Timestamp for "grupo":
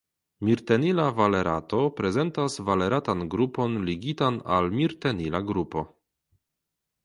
5.53-5.89